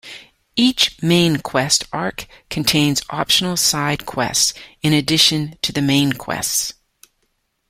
Each 0.55 0.99
main 1.03 1.41
quest 1.41 1.83
arc 1.93 2.25
contains 2.49 3.03
optional 3.11 3.55
side-quests 3.55 4.55
in 4.81 4.93
addition 4.93 5.59
to 5.61 5.71
the 5.71 5.79
main 5.83 6.13
quests. 6.13 6.73